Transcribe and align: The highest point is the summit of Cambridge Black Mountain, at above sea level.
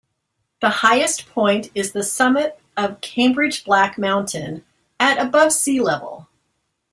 The 0.61 0.69
highest 0.71 1.27
point 1.29 1.69
is 1.75 1.91
the 1.91 2.01
summit 2.01 2.59
of 2.75 3.01
Cambridge 3.01 3.63
Black 3.63 3.99
Mountain, 3.99 4.65
at 4.99 5.19
above 5.19 5.53
sea 5.53 5.79
level. 5.79 6.27